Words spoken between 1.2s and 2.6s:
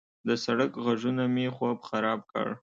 مې خوب خراب کړ.